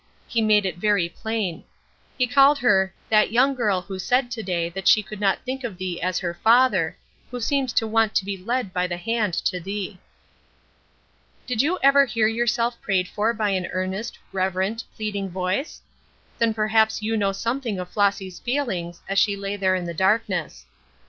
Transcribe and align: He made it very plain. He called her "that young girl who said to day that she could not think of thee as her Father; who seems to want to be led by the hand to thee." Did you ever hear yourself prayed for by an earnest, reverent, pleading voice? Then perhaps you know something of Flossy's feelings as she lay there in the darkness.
He 0.27 0.41
made 0.41 0.65
it 0.65 0.79
very 0.79 1.07
plain. 1.07 1.63
He 2.17 2.25
called 2.25 2.57
her 2.57 2.91
"that 3.09 3.31
young 3.31 3.53
girl 3.53 3.81
who 3.81 3.99
said 3.99 4.31
to 4.31 4.41
day 4.41 4.67
that 4.67 4.87
she 4.87 5.03
could 5.03 5.19
not 5.19 5.45
think 5.45 5.63
of 5.63 5.77
thee 5.77 6.01
as 6.01 6.17
her 6.17 6.33
Father; 6.33 6.97
who 7.29 7.39
seems 7.39 7.71
to 7.73 7.85
want 7.85 8.15
to 8.15 8.25
be 8.25 8.35
led 8.35 8.73
by 8.73 8.87
the 8.87 8.97
hand 8.97 9.31
to 9.35 9.59
thee." 9.59 9.99
Did 11.45 11.61
you 11.61 11.77
ever 11.83 12.05
hear 12.05 12.25
yourself 12.25 12.81
prayed 12.81 13.07
for 13.07 13.31
by 13.31 13.51
an 13.51 13.67
earnest, 13.73 14.17
reverent, 14.31 14.83
pleading 14.95 15.29
voice? 15.29 15.83
Then 16.39 16.55
perhaps 16.55 17.03
you 17.03 17.15
know 17.15 17.31
something 17.31 17.77
of 17.77 17.87
Flossy's 17.91 18.39
feelings 18.39 19.03
as 19.07 19.19
she 19.19 19.35
lay 19.37 19.55
there 19.55 19.75
in 19.75 19.85
the 19.85 19.93
darkness. 19.93 20.65